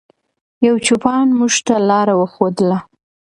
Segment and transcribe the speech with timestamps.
[0.67, 2.77] یو چوپان موږ ته لاره وښودله.